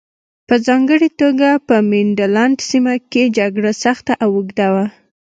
په 0.47 0.55
ځانګړې 0.67 1.09
توګه 1.21 1.49
په 1.67 1.75
مینډلنډ 1.89 2.57
سیمه 2.69 2.95
کې 3.11 3.23
جګړه 3.37 3.71
سخته 3.83 4.13
او 4.23 4.29
اوږده 4.37 4.67
وه. 4.73 4.85